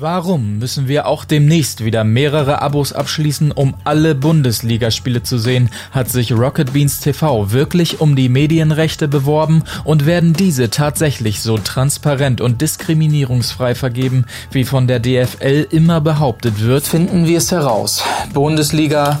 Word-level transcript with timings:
Warum 0.00 0.58
müssen 0.58 0.88
wir 0.88 1.06
auch 1.06 1.26
demnächst 1.26 1.84
wieder 1.84 2.04
mehrere 2.04 2.62
Abos 2.62 2.94
abschließen, 2.94 3.52
um 3.52 3.74
alle 3.84 4.14
Bundesligaspiele 4.14 5.22
zu 5.22 5.36
sehen? 5.36 5.68
Hat 5.90 6.08
sich 6.08 6.32
Rocket 6.32 6.72
Beans 6.72 7.00
TV 7.00 7.52
wirklich 7.52 8.00
um 8.00 8.16
die 8.16 8.30
Medienrechte 8.30 9.08
beworben 9.08 9.62
und 9.84 10.06
werden 10.06 10.32
diese 10.32 10.70
tatsächlich 10.70 11.42
so 11.42 11.58
transparent 11.58 12.40
und 12.40 12.62
diskriminierungsfrei 12.62 13.74
vergeben, 13.74 14.24
wie 14.50 14.64
von 14.64 14.86
der 14.86 15.00
DFL 15.00 15.66
immer 15.70 16.00
behauptet 16.00 16.62
wird? 16.62 16.86
Finden 16.86 17.26
wir 17.26 17.36
es 17.36 17.52
heraus. 17.52 18.02
Bundesliga 18.32 19.20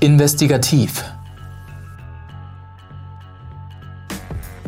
investigativ. 0.00 1.04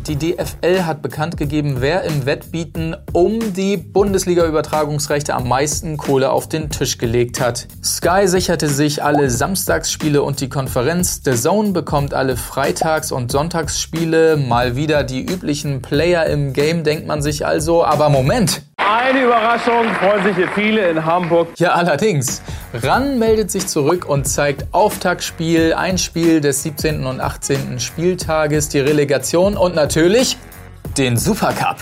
Die 0.09 0.17
DFL 0.17 0.85
hat 0.87 1.03
bekannt 1.03 1.37
gegeben, 1.37 1.77
wer 1.81 2.05
im 2.05 2.25
Wettbieten 2.25 2.97
um 3.13 3.53
die 3.53 3.77
Bundesliga-Übertragungsrechte 3.77 5.35
am 5.35 5.47
meisten 5.47 5.99
Kohle 5.99 6.33
auf 6.33 6.49
den 6.49 6.71
Tisch 6.71 6.97
gelegt 6.97 7.41
hat. 7.41 7.69
Sky 7.85 8.27
sicherte 8.27 8.71
sich 8.71 9.05
alle 9.05 9.29
Samstagsspiele 9.29 10.23
und 10.23 10.41
die 10.41 10.49
Konferenz. 10.49 11.21
The 11.23 11.35
Zone 11.35 11.73
bekommt 11.73 12.15
alle 12.15 12.39
Freitags- 12.39 13.13
und 13.13 13.31
Sonntagsspiele. 13.31 14.39
Mal 14.39 14.77
wieder 14.77 15.05
die 15.05 15.21
üblichen 15.21 15.83
Player 15.83 16.25
im 16.25 16.55
Game, 16.55 16.85
denkt 16.85 17.07
man 17.07 17.21
sich 17.21 17.45
also. 17.45 17.85
Aber 17.85 18.09
Moment! 18.09 18.63
Eine 18.91 19.25
Überraschung, 19.25 19.85
freuen 20.01 20.25
sich 20.25 20.37
hier 20.37 20.49
viele 20.55 20.89
in 20.89 21.05
Hamburg. 21.05 21.49
Ja, 21.59 21.73
allerdings. 21.73 22.41
RAN 22.73 23.19
meldet 23.19 23.51
sich 23.51 23.67
zurück 23.67 24.07
und 24.09 24.27
zeigt 24.27 24.65
Auftaktspiel, 24.73 25.75
ein 25.75 25.99
Spiel 25.99 26.41
des 26.41 26.63
17. 26.63 27.05
und 27.05 27.21
18. 27.21 27.81
Spieltages, 27.81 28.71
die 28.71 28.81
Relegation 28.81 29.59
und 29.59 29.75
natürlich 29.75 30.39
den 30.97 31.19
Supercup. 31.19 31.77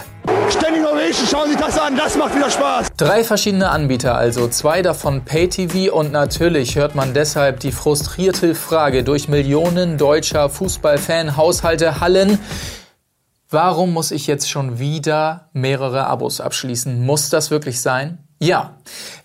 Standing 0.51 0.84
Ovation, 0.84 1.29
schauen 1.30 1.51
Sie 1.51 1.56
das 1.56 1.79
an, 1.79 1.96
das 1.96 2.16
macht 2.16 2.34
wieder 2.34 2.51
Spaß. 2.51 2.88
Drei 2.96 3.23
verschiedene 3.23 3.70
Anbieter, 3.70 4.16
also 4.16 4.48
zwei 4.48 4.82
davon 4.82 5.24
Pay-TV 5.24 5.95
und 5.95 6.10
natürlich 6.10 6.74
hört 6.74 6.96
man 6.96 7.15
deshalb 7.15 7.60
die 7.60 7.70
frustrierte 7.70 8.57
Frage 8.57 9.04
durch 9.04 9.29
Millionen 9.29 9.96
deutscher 9.96 10.48
Fußballfan-Haushalte 10.48 12.01
hallen. 12.01 12.41
Warum 13.51 13.93
muss 13.93 14.11
ich 14.11 14.27
jetzt 14.27 14.51
schon 14.51 14.80
wieder 14.80 15.51
mehrere 15.52 16.09
Abos 16.09 16.41
abschließen? 16.41 17.07
Muss 17.07 17.30
das 17.30 17.53
wirklich 17.53 17.80
sein? 17.80 18.19
Ja, 18.41 18.75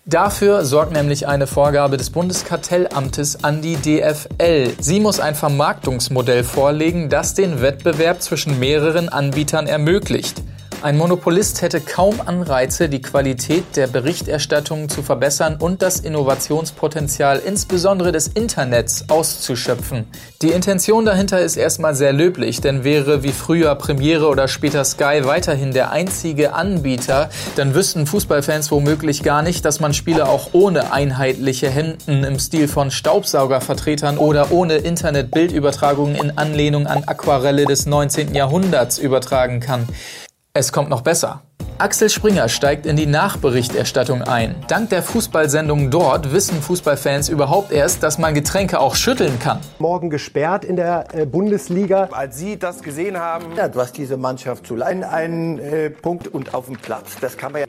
dafür 0.06 0.64
sorgt 0.64 0.92
nämlich 0.92 1.26
eine 1.26 1.48
Vorgabe 1.48 1.96
des 1.96 2.10
Bundeskartellamtes 2.10 3.42
an 3.42 3.62
die 3.62 3.74
DFL. 3.74 4.74
Sie 4.78 5.00
muss 5.00 5.18
ein 5.18 5.34
Vermarktungsmodell 5.34 6.44
vorlegen, 6.44 7.10
das 7.10 7.34
den 7.34 7.60
Wettbewerb 7.60 8.22
zwischen 8.22 8.60
mehreren 8.60 9.08
Anbietern 9.08 9.66
ermöglicht. 9.66 10.40
Ein 10.82 10.96
Monopolist 10.96 11.62
hätte 11.62 11.80
kaum 11.80 12.20
Anreize, 12.26 12.88
die 12.88 13.00
Qualität 13.00 13.76
der 13.76 13.86
Berichterstattung 13.86 14.88
zu 14.88 15.04
verbessern 15.04 15.58
und 15.60 15.80
das 15.80 16.00
Innovationspotenzial 16.00 17.38
insbesondere 17.38 18.10
des 18.10 18.26
Internets 18.26 19.04
auszuschöpfen. 19.08 20.06
Die 20.42 20.48
Intention 20.48 21.04
dahinter 21.04 21.38
ist 21.38 21.56
erstmal 21.56 21.94
sehr 21.94 22.12
löblich, 22.12 22.60
denn 22.60 22.82
wäre 22.82 23.22
wie 23.22 23.30
früher 23.30 23.76
Premiere 23.76 24.26
oder 24.26 24.48
später 24.48 24.84
Sky 24.84 25.20
weiterhin 25.22 25.70
der 25.70 25.92
einzige 25.92 26.52
Anbieter, 26.52 27.30
dann 27.54 27.76
wüssten 27.76 28.08
Fußballfans 28.08 28.72
womöglich 28.72 29.22
gar 29.22 29.42
nicht, 29.42 29.64
dass 29.64 29.78
man 29.78 29.94
Spiele 29.94 30.28
auch 30.28 30.48
ohne 30.50 30.92
einheitliche 30.92 31.70
Hemden 31.70 32.24
im 32.24 32.40
Stil 32.40 32.66
von 32.66 32.90
Staubsaugervertretern 32.90 34.18
oder 34.18 34.50
ohne 34.50 34.78
Internetbildübertragungen 34.78 36.16
in 36.16 36.36
Anlehnung 36.36 36.88
an 36.88 37.04
Aquarelle 37.04 37.66
des 37.66 37.86
19. 37.86 38.34
Jahrhunderts 38.34 38.98
übertragen 38.98 39.60
kann. 39.60 39.86
Es 40.54 40.70
kommt 40.70 40.90
noch 40.90 41.00
besser. 41.00 41.40
Axel 41.78 42.10
Springer 42.10 42.46
steigt 42.50 42.84
in 42.84 42.94
die 42.94 43.06
Nachberichterstattung 43.06 44.20
ein. 44.20 44.54
Dank 44.68 44.90
der 44.90 45.02
Fußballsendung 45.02 45.90
dort 45.90 46.34
wissen 46.34 46.60
Fußballfans 46.60 47.30
überhaupt 47.30 47.72
erst, 47.72 48.02
dass 48.02 48.18
man 48.18 48.34
Getränke 48.34 48.78
auch 48.78 48.94
schütteln 48.94 49.38
kann. 49.38 49.60
Morgen 49.78 50.10
gesperrt 50.10 50.66
in 50.66 50.76
der 50.76 51.06
äh, 51.14 51.24
Bundesliga. 51.24 52.10
Als 52.12 52.36
Sie 52.36 52.58
das 52.58 52.82
gesehen 52.82 53.18
haben, 53.18 53.56
ja, 53.56 53.68
du 53.68 53.80
hast 53.80 53.96
diese 53.96 54.18
Mannschaft 54.18 54.66
zu 54.66 54.76
leiden, 54.76 55.04
einen 55.04 55.58
äh, 55.58 55.88
Punkt 55.88 56.28
und 56.28 56.52
auf 56.52 56.66
dem 56.66 56.76
Platz. 56.76 57.16
Das 57.18 57.38
kann 57.38 57.52
man 57.52 57.62
ja. 57.62 57.66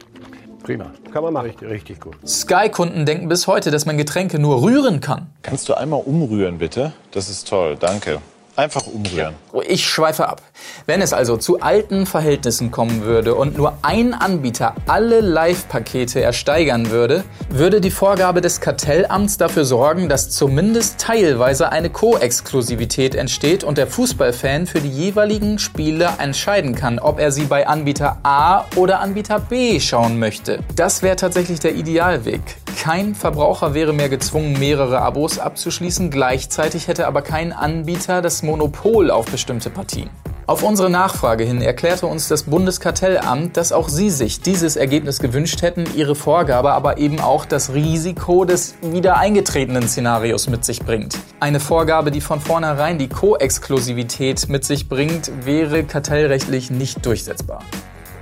Prima. 0.61 0.91
Kann 1.13 1.23
man 1.23 1.31
machen. 1.31 1.45
Richtig, 1.51 1.69
richtig 1.69 2.01
gut. 2.01 2.17
Sky-Kunden 2.27 3.05
denken 3.05 3.29
bis 3.29 3.47
heute, 3.47 3.71
dass 3.71 3.85
man 3.85 3.95
Getränke 3.97 4.39
nur 4.39 4.61
rühren 4.61 4.99
kann. 4.99 5.27
Kannst 5.41 5.69
du 5.69 5.73
einmal 5.73 6.01
umrühren, 6.03 6.57
bitte? 6.57 6.91
Das 7.11 7.29
ist 7.29 7.47
toll, 7.47 7.77
danke. 7.79 8.19
Einfach 8.55 8.85
umrühren. 8.85 9.33
Ich 9.67 9.87
schweife 9.87 10.29
ab. 10.29 10.43
Wenn 10.85 11.01
es 11.01 11.11
also 11.11 11.37
zu 11.37 11.61
alten 11.61 12.05
Verhältnissen 12.05 12.69
kommen 12.69 13.01
würde 13.01 13.33
und 13.33 13.57
nur 13.57 13.79
ein 13.81 14.13
Anbieter 14.13 14.75
alle 14.85 15.21
Live-Pakete 15.21 16.21
ersteigern 16.21 16.91
würde, 16.91 17.23
würde 17.49 17.81
die 17.81 17.89
Vorgabe 17.89 18.41
des 18.41 18.61
Kartellamts 18.61 19.37
dafür 19.37 19.65
sorgen, 19.65 20.07
dass 20.07 20.29
zumindest 20.29 20.99
teilweise 20.99 21.71
eine 21.71 21.89
Co-Exklusivität 21.89 23.15
entsteht 23.15 23.63
und 23.63 23.79
der 23.79 23.87
Fußballfan 23.87 24.67
für 24.67 24.81
die 24.81 24.91
jeweiligen 24.91 25.57
Spiele 25.57 26.09
entscheiden 26.19 26.75
kann, 26.75 26.99
ob 26.99 27.19
er 27.19 27.31
sie 27.31 27.45
bei 27.45 27.65
Anbieter 27.65 28.19
A 28.21 28.65
oder 28.75 28.99
Anbieter 28.99 29.39
B 29.39 29.79
schauen 29.79 30.19
möchte. 30.19 30.59
Das 30.75 31.01
wäre 31.01 31.15
tatsächlich 31.15 31.59
der 31.59 31.73
Idealweg. 31.73 32.41
Kein 32.77 33.15
Verbraucher 33.15 33.73
wäre 33.73 33.93
mehr 33.93 34.09
gezwungen, 34.09 34.59
mehrere 34.59 35.01
Abos 35.01 35.39
abzuschließen, 35.39 36.09
gleichzeitig 36.09 36.87
hätte 36.87 37.07
aber 37.07 37.21
kein 37.21 37.53
Anbieter 37.53 38.21
das 38.21 38.43
Monopol 38.43 39.09
auf 39.09 39.25
bestimmte 39.27 39.69
Partien. 39.69 40.09
Auf 40.45 40.61
unsere 40.61 40.89
Nachfrage 40.89 41.45
hin 41.45 41.61
erklärte 41.61 42.05
uns 42.05 42.27
das 42.27 42.43
Bundeskartellamt, 42.43 43.55
dass 43.55 43.71
auch 43.71 43.87
sie 43.87 44.09
sich 44.09 44.41
dieses 44.41 44.75
Ergebnis 44.75 45.19
gewünscht 45.19 45.61
hätten, 45.61 45.85
ihre 45.95 46.15
Vorgabe 46.15 46.73
aber 46.73 46.97
eben 46.97 47.21
auch 47.21 47.45
das 47.45 47.73
Risiko 47.73 48.43
des 48.43 48.75
wieder 48.81 49.15
eingetretenen 49.15 49.87
Szenarios 49.87 50.49
mit 50.49 50.65
sich 50.65 50.81
bringt. 50.81 51.17
Eine 51.39 51.61
Vorgabe, 51.61 52.11
die 52.11 52.19
von 52.19 52.41
vornherein 52.41 52.97
die 52.97 53.07
Co-Exklusivität 53.07 54.49
mit 54.49 54.65
sich 54.65 54.89
bringt, 54.89 55.31
wäre 55.45 55.85
kartellrechtlich 55.85 56.69
nicht 56.69 57.05
durchsetzbar. 57.05 57.63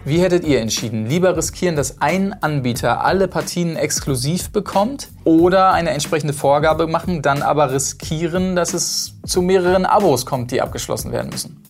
Wie 0.03 0.19
hättet 0.19 0.45
ihr 0.45 0.59
entschieden? 0.61 1.05
Lieber 1.05 1.37
riskieren, 1.37 1.75
dass 1.75 2.01
ein 2.01 2.33
Anbieter 2.41 3.05
alle 3.05 3.27
Partien 3.27 3.75
exklusiv 3.75 4.49
bekommt 4.49 5.09
oder 5.25 5.73
eine 5.73 5.91
entsprechende 5.91 6.33
Vorgabe 6.33 6.87
machen, 6.87 7.21
dann 7.21 7.43
aber 7.43 7.71
riskieren, 7.71 8.55
dass 8.55 8.73
es 8.73 9.13
zu 9.23 9.43
mehreren 9.43 9.85
Abos 9.85 10.25
kommt, 10.25 10.49
die 10.49 10.59
abgeschlossen 10.59 11.11
werden 11.11 11.29
müssen? 11.29 11.61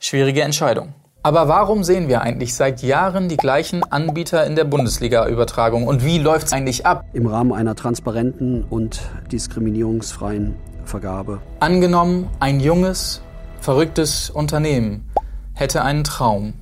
Schwierige 0.00 0.42
Entscheidung. 0.42 0.92
Aber 1.22 1.48
warum 1.48 1.82
sehen 1.82 2.08
wir 2.08 2.20
eigentlich 2.20 2.54
seit 2.54 2.82
Jahren 2.82 3.30
die 3.30 3.38
gleichen 3.38 3.82
Anbieter 3.84 4.44
in 4.44 4.54
der 4.54 4.64
Bundesliga-Übertragung 4.64 5.86
und 5.86 6.04
wie 6.04 6.18
läuft 6.18 6.48
es 6.48 6.52
eigentlich 6.52 6.84
ab? 6.84 7.06
Im 7.14 7.26
Rahmen 7.26 7.54
einer 7.54 7.74
transparenten 7.74 8.64
und 8.64 9.00
diskriminierungsfreien 9.30 10.56
Vergabe. 10.84 11.40
Angenommen, 11.60 12.28
ein 12.38 12.60
junges, 12.60 13.22
verrücktes 13.60 14.28
Unternehmen 14.28 15.08
hätte 15.54 15.82
einen 15.82 16.04
Traum 16.04 16.52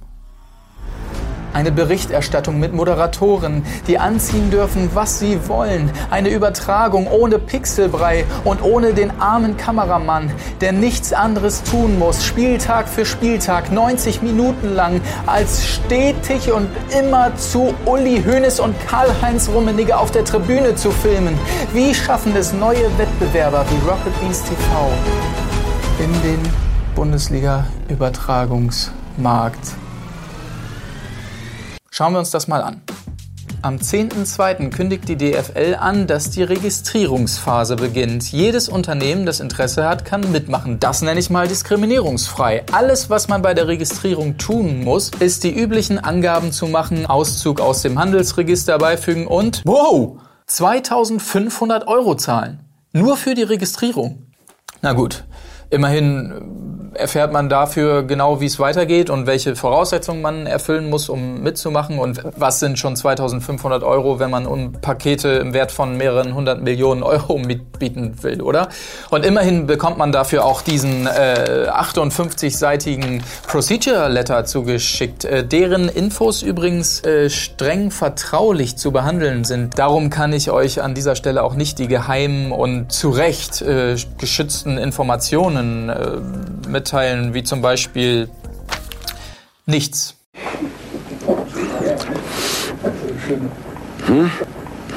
eine 1.52 1.72
Berichterstattung 1.72 2.58
mit 2.58 2.72
Moderatoren, 2.72 3.64
die 3.86 3.98
anziehen 3.98 4.50
dürfen, 4.50 4.90
was 4.94 5.18
sie 5.18 5.48
wollen. 5.48 5.90
Eine 6.10 6.30
Übertragung 6.30 7.06
ohne 7.06 7.38
Pixelbrei 7.38 8.24
und 8.44 8.62
ohne 8.62 8.94
den 8.94 9.20
armen 9.20 9.56
Kameramann, 9.56 10.30
der 10.60 10.72
nichts 10.72 11.12
anderes 11.12 11.62
tun 11.62 11.98
muss, 11.98 12.24
Spieltag 12.24 12.88
für 12.88 13.04
Spieltag, 13.04 13.72
90 13.72 14.22
Minuten 14.22 14.74
lang, 14.74 15.00
als 15.26 15.66
stetig 15.66 16.52
und 16.52 16.68
immer 16.98 17.34
zu 17.36 17.74
Uli 17.86 18.22
Hoeneß 18.24 18.60
und 18.60 18.74
Karl-Heinz 18.86 19.48
Rummenigge 19.48 19.96
auf 19.96 20.10
der 20.10 20.24
Tribüne 20.24 20.76
zu 20.76 20.90
filmen. 20.90 21.38
Wie 21.72 21.94
schaffen 21.94 22.36
es 22.36 22.52
neue 22.52 22.98
Wettbewerber 22.98 23.64
wie 23.70 23.78
Rocket 23.88 24.20
Beans 24.20 24.42
TV 24.42 24.90
in 25.98 26.12
den 26.22 26.40
Bundesliga-Übertragungsmarkt? 26.94 29.89
Schauen 32.00 32.14
wir 32.14 32.20
uns 32.20 32.30
das 32.30 32.48
mal 32.48 32.62
an. 32.62 32.80
Am 33.60 33.76
10.02. 33.76 34.70
kündigt 34.70 35.06
die 35.06 35.16
DFL 35.16 35.76
an, 35.78 36.06
dass 36.06 36.30
die 36.30 36.42
Registrierungsphase 36.42 37.76
beginnt. 37.76 38.32
Jedes 38.32 38.70
Unternehmen, 38.70 39.26
das 39.26 39.38
Interesse 39.38 39.86
hat, 39.86 40.06
kann 40.06 40.32
mitmachen. 40.32 40.80
Das 40.80 41.02
nenne 41.02 41.20
ich 41.20 41.28
mal 41.28 41.46
diskriminierungsfrei. 41.46 42.64
Alles, 42.72 43.10
was 43.10 43.28
man 43.28 43.42
bei 43.42 43.52
der 43.52 43.68
Registrierung 43.68 44.38
tun 44.38 44.82
muss, 44.82 45.10
ist 45.20 45.44
die 45.44 45.54
üblichen 45.54 45.98
Angaben 45.98 46.52
zu 46.52 46.68
machen, 46.68 47.04
Auszug 47.04 47.60
aus 47.60 47.82
dem 47.82 47.98
Handelsregister 47.98 48.78
beifügen 48.78 49.26
und 49.26 49.60
wow, 49.66 50.16
2500 50.46 51.86
Euro 51.86 52.14
zahlen. 52.14 52.60
Nur 52.94 53.18
für 53.18 53.34
die 53.34 53.42
Registrierung. 53.42 54.24
Na 54.80 54.94
gut, 54.94 55.24
immerhin 55.68 56.79
erfährt 56.94 57.32
man 57.32 57.48
dafür 57.48 58.02
genau, 58.02 58.40
wie 58.40 58.46
es 58.46 58.58
weitergeht 58.58 59.10
und 59.10 59.26
welche 59.26 59.56
Voraussetzungen 59.56 60.22
man 60.22 60.46
erfüllen 60.46 60.90
muss, 60.90 61.08
um 61.08 61.42
mitzumachen 61.42 61.98
und 61.98 62.20
was 62.36 62.60
sind 62.60 62.78
schon 62.78 62.96
2500 62.96 63.82
Euro, 63.82 64.18
wenn 64.18 64.30
man 64.30 64.46
um 64.46 64.72
Pakete 64.72 65.28
im 65.28 65.52
Wert 65.52 65.72
von 65.72 65.96
mehreren 65.96 66.34
hundert 66.34 66.62
Millionen 66.62 67.02
Euro 67.02 67.38
mitbieten 67.38 68.22
will, 68.22 68.42
oder? 68.42 68.68
Und 69.10 69.24
immerhin 69.24 69.66
bekommt 69.66 69.98
man 69.98 70.12
dafür 70.12 70.44
auch 70.44 70.62
diesen 70.62 71.06
äh, 71.06 71.66
58-seitigen 71.70 73.22
Procedure 73.46 74.08
Letter 74.08 74.44
zugeschickt, 74.44 75.24
äh, 75.24 75.44
deren 75.44 75.88
Infos 75.88 76.42
übrigens 76.42 77.04
äh, 77.04 77.30
streng 77.30 77.90
vertraulich 77.90 78.76
zu 78.76 78.92
behandeln 78.92 79.44
sind. 79.44 79.78
Darum 79.78 80.10
kann 80.10 80.32
ich 80.32 80.50
euch 80.50 80.82
an 80.82 80.94
dieser 80.94 81.14
Stelle 81.14 81.42
auch 81.42 81.54
nicht 81.54 81.78
die 81.78 81.88
geheimen 81.88 82.52
und 82.52 82.92
zu 82.92 83.10
Recht 83.10 83.62
äh, 83.62 83.96
geschützten 84.18 84.78
Informationen 84.78 85.88
äh, 85.88 86.59
mitteilen, 86.70 87.34
wie 87.34 87.42
zum 87.42 87.62
Beispiel 87.62 88.28
nichts. 89.66 90.16
Hm? 94.06 94.30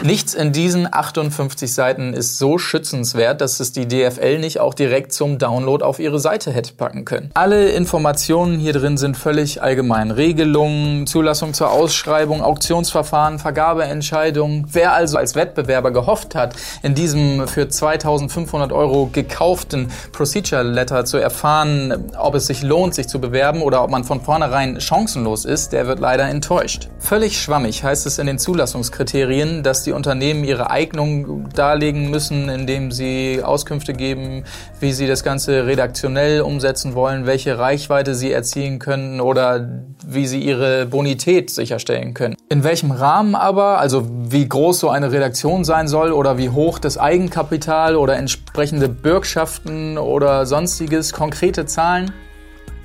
Nichts 0.04 0.34
in 0.34 0.52
diesen 0.52 0.94
58 0.94 1.74
Seiten 1.74 2.14
ist 2.14 2.38
so 2.38 2.58
schützenswert, 2.58 3.40
dass 3.40 3.62
es 3.62 3.72
die 3.72 3.88
DFL 3.88 4.38
nicht 4.38 4.60
auch 4.60 4.74
direkt 4.74 5.14
zum 5.14 5.38
Download 5.38 5.82
auf 5.82 5.98
ihre 5.98 6.20
Seite 6.20 6.52
hätte 6.52 6.74
packen 6.74 7.06
können. 7.06 7.30
Alle 7.36 7.70
Informationen 7.70 8.60
hier 8.60 8.74
drin 8.74 8.98
sind 8.98 9.16
völlig 9.16 9.62
allgemein. 9.64 10.12
Regelungen, 10.12 11.08
Zulassung 11.08 11.54
zur 11.54 11.72
Ausschreibung, 11.72 12.42
Auktionsverfahren, 12.42 13.40
Vergabeentscheidungen. 13.40 14.66
Wer 14.70 14.92
also 14.92 15.18
als 15.18 15.36
Wettbewerber 15.36 15.92
gehofft 15.92 16.36
hat, 16.36 16.54
in 16.82 16.96
diesem 16.96 17.48
für 17.48 17.70
2500 17.70 18.74
Euro 18.74 19.10
gekauften 19.10 19.90
Procedure 20.12 20.64
Letter 20.64 21.06
zu 21.06 21.16
erfahren, 21.16 22.12
ob 22.20 22.36
es 22.36 22.48
sich 22.48 22.62
lohnt, 22.62 22.94
sich 22.94 23.08
zu 23.08 23.22
bewerben 23.22 23.62
oder 23.62 23.82
ob 23.82 23.90
man 23.90 24.04
von 24.04 24.20
vornherein 24.20 24.82
chancenlos 24.82 25.46
ist, 25.46 25.72
der 25.72 25.88
wird 25.88 26.00
leider 26.00 26.28
enttäuscht. 26.28 26.90
Völlig 27.00 27.42
schwammig 27.42 27.86
heißt 27.86 28.06
es 28.06 28.20
in 28.20 28.28
den 28.28 28.38
Zulassungskriterien, 28.38 29.64
dass 29.64 29.84
die 29.84 29.93
Unternehmen 29.94 30.44
ihre 30.44 30.70
Eignung 30.70 31.50
darlegen 31.50 32.10
müssen, 32.10 32.50
indem 32.50 32.92
sie 32.92 33.42
Auskünfte 33.44 33.94
geben, 33.94 34.44
wie 34.80 34.92
sie 34.92 35.08
das 35.08 35.24
Ganze 35.24 35.66
redaktionell 35.66 36.42
umsetzen 36.42 36.96
wollen, 36.96 37.26
welche 37.26 37.58
Reichweite 37.58 38.16
sie 38.16 38.32
erzielen 38.32 38.80
können 38.80 39.22
oder 39.22 39.70
wie 40.06 40.28
sie 40.28 40.42
ihre 40.42 40.86
Bonität 40.86 41.50
sicherstellen 41.50 42.14
können. 42.14 42.36
In 42.50 42.64
welchem 42.64 42.92
Rahmen 42.92 43.36
aber, 43.36 43.80
also 43.80 44.08
wie 44.10 44.48
groß 44.48 44.80
so 44.80 44.90
eine 44.90 45.12
Redaktion 45.12 45.64
sein 45.64 45.88
soll 45.88 46.12
oder 46.12 46.38
wie 46.38 46.50
hoch 46.50 46.80
das 46.80 46.98
Eigenkapital 46.98 47.96
oder 47.96 48.16
entsprechende 48.16 48.90
Bürgschaften 48.90 49.98
oder 49.98 50.46
sonstiges, 50.46 51.14
konkrete 51.14 51.66
Zahlen, 51.66 52.12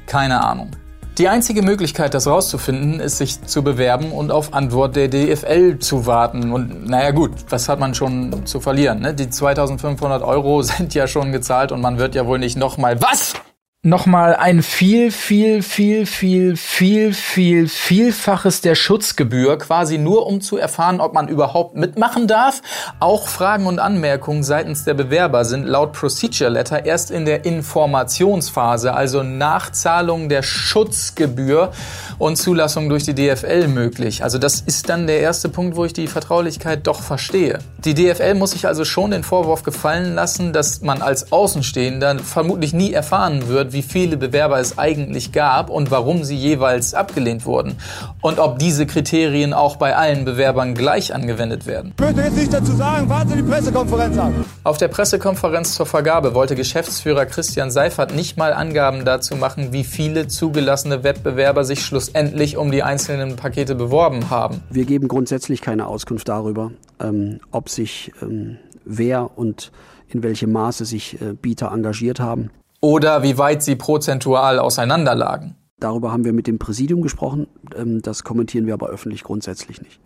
keine 0.06 0.42
Ahnung. 0.44 0.70
Die 1.18 1.26
einzige 1.26 1.62
Möglichkeit, 1.62 2.14
das 2.14 2.28
rauszufinden, 2.28 3.00
ist, 3.00 3.18
sich 3.18 3.42
zu 3.42 3.64
bewerben 3.64 4.12
und 4.12 4.30
auf 4.30 4.54
Antwort 4.54 4.94
der 4.94 5.08
DFL 5.08 5.80
zu 5.80 6.06
warten. 6.06 6.52
Und 6.52 6.88
naja 6.88 7.10
gut, 7.10 7.32
was 7.48 7.68
hat 7.68 7.80
man 7.80 7.92
schon 7.92 8.46
zu 8.46 8.60
verlieren? 8.60 9.00
Ne? 9.00 9.14
Die 9.14 9.28
2500 9.28 10.22
Euro 10.22 10.62
sind 10.62 10.94
ja 10.94 11.08
schon 11.08 11.32
gezahlt 11.32 11.72
und 11.72 11.80
man 11.80 11.98
wird 11.98 12.14
ja 12.14 12.24
wohl 12.24 12.38
nicht 12.38 12.56
nochmal... 12.56 13.02
Was? 13.02 13.34
Nochmal 13.84 14.34
ein 14.34 14.64
viel, 14.64 15.12
viel, 15.12 15.62
viel, 15.62 16.04
viel, 16.04 16.56
viel, 16.56 17.14
viel, 17.14 17.68
vielfaches 17.68 18.60
der 18.60 18.74
Schutzgebühr, 18.74 19.56
quasi 19.56 19.98
nur 19.98 20.26
um 20.26 20.40
zu 20.40 20.56
erfahren, 20.56 21.00
ob 21.00 21.14
man 21.14 21.28
überhaupt 21.28 21.76
mitmachen 21.76 22.26
darf. 22.26 22.60
Auch 22.98 23.28
Fragen 23.28 23.66
und 23.66 23.78
Anmerkungen 23.78 24.42
seitens 24.42 24.82
der 24.82 24.94
Bewerber 24.94 25.44
sind 25.44 25.64
laut 25.64 25.92
Procedure 25.92 26.50
Letter 26.50 26.86
erst 26.86 27.12
in 27.12 27.24
der 27.24 27.44
Informationsphase, 27.44 28.94
also 28.94 29.22
nach 29.22 29.70
Zahlung 29.70 30.28
der 30.28 30.42
Schutzgebühr 30.42 31.70
und 32.18 32.34
Zulassung 32.34 32.88
durch 32.88 33.04
die 33.04 33.14
DFL 33.14 33.68
möglich. 33.68 34.24
Also 34.24 34.38
das 34.38 34.60
ist 34.60 34.88
dann 34.88 35.06
der 35.06 35.20
erste 35.20 35.48
Punkt, 35.48 35.76
wo 35.76 35.84
ich 35.84 35.92
die 35.92 36.08
Vertraulichkeit 36.08 36.84
doch 36.88 37.00
verstehe. 37.00 37.60
Die 37.84 37.94
DFL 37.94 38.34
muss 38.34 38.50
sich 38.50 38.66
also 38.66 38.84
schon 38.84 39.12
den 39.12 39.22
Vorwurf 39.22 39.62
gefallen 39.62 40.16
lassen, 40.16 40.52
dass 40.52 40.82
man 40.82 41.00
als 41.00 41.30
Außenstehender 41.30 42.18
vermutlich 42.18 42.72
nie 42.72 42.92
erfahren 42.92 43.46
wird, 43.46 43.72
wie 43.72 43.77
viele 43.82 44.16
Bewerber 44.16 44.58
es 44.58 44.78
eigentlich 44.78 45.32
gab 45.32 45.70
und 45.70 45.90
warum 45.90 46.24
sie 46.24 46.36
jeweils 46.36 46.94
abgelehnt 46.94 47.46
wurden. 47.46 47.76
Und 48.20 48.38
ob 48.38 48.58
diese 48.58 48.86
Kriterien 48.86 49.52
auch 49.52 49.76
bei 49.76 49.96
allen 49.96 50.24
Bewerbern 50.24 50.74
gleich 50.74 51.14
angewendet 51.14 51.66
werden. 51.66 51.94
Ich 51.98 52.04
möchte 52.04 52.20
jetzt 52.22 52.36
nicht 52.36 52.52
dazu 52.52 52.72
sagen, 52.72 53.08
warten 53.08 53.30
Sie 53.30 53.36
die 53.36 53.42
Pressekonferenz 53.42 54.18
an. 54.18 54.44
Auf 54.64 54.78
der 54.78 54.88
Pressekonferenz 54.88 55.74
zur 55.74 55.86
Vergabe 55.86 56.34
wollte 56.34 56.56
Geschäftsführer 56.56 57.26
Christian 57.26 57.70
Seifert 57.70 58.14
nicht 58.14 58.36
mal 58.36 58.52
Angaben 58.52 59.04
dazu 59.04 59.36
machen, 59.36 59.72
wie 59.72 59.84
viele 59.84 60.28
zugelassene 60.28 61.04
Wettbewerber 61.04 61.64
sich 61.64 61.82
schlussendlich 61.84 62.56
um 62.56 62.70
die 62.70 62.82
einzelnen 62.82 63.36
Pakete 63.36 63.74
beworben 63.74 64.30
haben. 64.30 64.62
Wir 64.70 64.84
geben 64.84 65.08
grundsätzlich 65.08 65.60
keine 65.60 65.86
Auskunft 65.86 66.28
darüber, 66.28 66.72
ähm, 67.00 67.40
ob 67.50 67.68
sich 67.68 68.12
ähm, 68.22 68.58
wer 68.84 69.38
und 69.38 69.70
in 70.08 70.22
welchem 70.22 70.52
Maße 70.52 70.84
sich 70.84 71.20
äh, 71.20 71.34
Bieter 71.34 71.70
engagiert 71.72 72.20
haben 72.20 72.50
oder 72.80 73.22
wie 73.22 73.38
weit 73.38 73.62
sie 73.62 73.76
prozentual 73.76 74.58
auseinanderlagen. 74.58 75.56
Darüber 75.80 76.10
haben 76.10 76.24
wir 76.24 76.32
mit 76.32 76.46
dem 76.46 76.58
Präsidium 76.58 77.02
gesprochen. 77.02 77.46
Ähm, 77.76 78.02
das 78.02 78.24
kommentieren 78.24 78.66
wir 78.66 78.74
aber 78.74 78.88
öffentlich 78.88 79.22
grundsätzlich 79.22 79.80
nicht. 79.80 80.00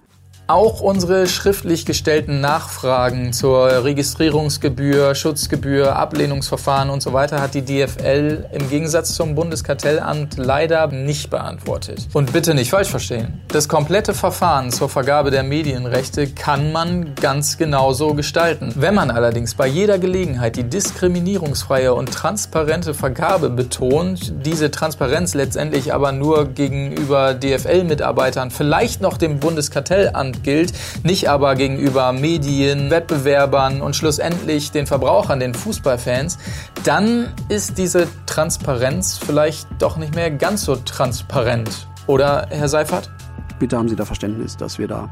Auch 0.49 0.81
unsere 0.81 1.29
schriftlich 1.29 1.87
gestellten 1.87 2.41
Nachfragen 2.41 3.33
zur 3.33 3.85
Registrierungsgebühr, 3.85 5.15
Schutzgebühr, 5.15 5.95
Ablehnungsverfahren 5.95 6.91
und 6.91 7.01
so 7.01 7.13
weiter 7.13 7.41
hat 7.41 7.55
die 7.55 7.63
DFL 7.63 8.47
im 8.53 8.69
Gegensatz 8.69 9.15
zum 9.15 9.37
Bundeskartellamt 9.37 10.39
leider 10.39 10.89
nicht 10.89 11.31
beantwortet. 11.31 12.09
Und 12.13 12.33
bitte 12.33 12.55
nicht 12.55 12.71
falsch 12.71 12.89
verstehen. 12.89 13.41
Das 13.49 13.69
komplette 13.69 14.15
Verfahren 14.15 14.73
zur 14.73 14.89
Vergabe 14.89 15.31
der 15.31 15.45
Medienrechte 15.45 16.27
kann 16.27 16.73
man 16.73 17.15
ganz 17.15 17.57
genauso 17.57 18.15
gestalten. 18.15 18.73
Wenn 18.75 18.97
man 18.97 19.13
allerdings 19.13 19.55
bei 19.55 19.69
jeder 19.69 20.01
Gelegenheit 20.01 20.57
die 20.57 20.65
diskriminierungsfreie 20.65 21.95
und 21.95 22.13
transparente 22.13 22.95
Vergabe 22.95 23.49
betont, 23.49 24.35
diese 24.45 24.73
Transparenz 24.73 25.35
letztendlich 25.35 25.95
aber 25.95 26.11
nur 26.11 26.47
gegenüber 26.47 27.33
DFL-Mitarbeitern, 27.35 28.51
vielleicht 28.51 29.01
noch 29.01 29.17
dem 29.17 29.39
Bundeskartellamt 29.39 30.32
Deutschland 30.33 30.45
gilt, 30.45 30.73
nicht 31.05 31.29
aber 31.29 31.55
gegenüber 31.55 32.13
Medien, 32.13 32.91
Wettbewerbern 32.91 33.81
und 33.81 33.95
schlussendlich 33.97 34.71
den 34.71 34.87
Verbrauchern, 34.87 35.41
den 35.41 35.55
Fußballfans, 35.55 36.39
dann 36.85 37.29
ist 37.49 37.79
diese 37.79 38.07
Transparenz 38.27 39.19
vielleicht 39.19 39.69
doch 39.79 39.97
nicht 39.97 40.15
mehr 40.15 40.31
ganz 40.31 40.65
so 40.65 40.77
transparent. 40.77 41.89
Oder, 42.07 42.47
Herr 42.51 42.69
Seifert? 42.69 43.11
Bitte 43.59 43.77
haben 43.77 43.89
Sie 43.89 43.97
da 43.97 44.05
Verständnis, 44.05 44.57
dass 44.57 44.79
wir 44.79 44.89
da 44.89 45.09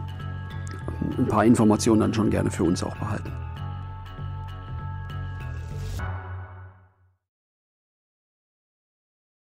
ein 1.19 1.27
paar 1.27 1.45
Informationen 1.45 2.01
dann 2.01 2.15
schon 2.15 2.31
gerne 2.31 2.51
für 2.51 2.65
uns 2.65 2.83
auch 2.83 2.97
behalten. 2.97 3.31